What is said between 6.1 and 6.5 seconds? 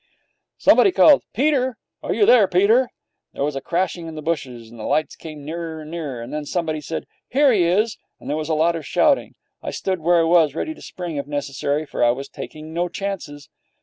and then